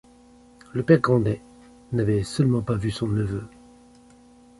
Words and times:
Le 0.73 0.81
père 0.81 0.99
Grandet 0.99 1.43
n’avait 1.91 2.23
seulement 2.23 2.63
pas 2.63 2.73
vu 2.73 2.89
son 2.89 3.07
neveu. 3.07 3.47